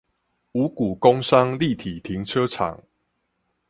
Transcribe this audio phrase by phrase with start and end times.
[0.53, 2.81] 五股工商立體停車場